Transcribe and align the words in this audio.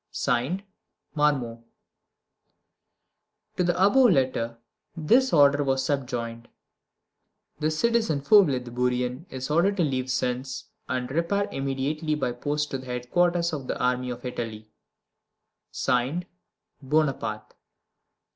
(Signed) 0.09 0.63
MARMONT. 1.13 1.59
To 3.57 3.63
the 3.63 3.77
above 3.79 4.09
letter 4.09 4.57
this 4.97 5.31
order 5.31 5.63
was 5.63 5.85
subjoined: 5.85 6.47
The 7.59 7.69
citizen 7.69 8.21
Fauvelet 8.21 8.63
de 8.63 8.71
Bourrienne 8.71 9.27
is 9.29 9.51
ordered 9.51 9.77
to 9.77 9.83
leave 9.83 10.09
Sens, 10.09 10.65
and 10.89 11.11
repair 11.11 11.47
immediately 11.51 12.15
by 12.15 12.31
post 12.31 12.71
to 12.71 12.79
the 12.79 12.87
headquarters 12.87 13.53
of 13.53 13.67
the 13.67 13.77
army 13.79 14.09
of 14.09 14.25
Italy. 14.25 14.71
(Signed) 15.69 16.25
BONAPARTE. 16.81 17.53